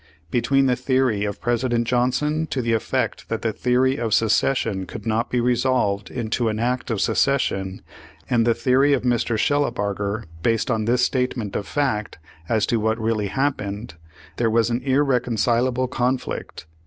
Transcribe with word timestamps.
Between 0.31 0.65
the 0.65 0.75
theory 0.75 1.25
of 1.25 1.39
President 1.39 1.85
Johnson 1.87 2.47
to 2.47 2.63
the 2.63 2.73
effect 2.73 3.29
that 3.29 3.43
the 3.43 3.53
theory 3.53 3.97
of 3.97 4.15
secession 4.15 4.87
could 4.87 5.05
not 5.05 5.29
be 5.29 5.39
resolved 5.39 6.09
into 6.09 6.49
an 6.49 6.57
act 6.57 6.89
of 6.89 6.99
secession, 6.99 7.83
and 8.27 8.43
the 8.43 8.55
theory 8.55 8.93
of 8.93 9.03
Mr. 9.03 9.37
Shellabarger, 9.37 10.23
based 10.41 10.71
on 10.71 10.87
his 10.87 11.05
state 11.05 11.37
ment 11.37 11.55
of 11.55 11.67
fact 11.67 12.17
as 12.49 12.65
to 12.65 12.79
what 12.79 12.99
really 12.99 13.27
happened, 13.27 13.93
there 14.37 14.49
was 14.49 14.71
an 14.71 14.81
irreconcilable 14.81 15.87
conflict. 15.87 16.65